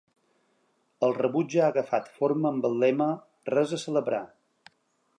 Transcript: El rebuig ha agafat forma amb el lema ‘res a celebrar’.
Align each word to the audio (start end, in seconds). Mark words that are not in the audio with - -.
El 1.07 1.13
rebuig 1.17 1.57
ha 1.59 1.67
agafat 1.75 2.09
forma 2.15 2.51
amb 2.53 2.67
el 2.71 2.81
lema 2.87 3.13
‘res 3.55 3.79
a 3.79 3.83
celebrar’. 3.87 4.27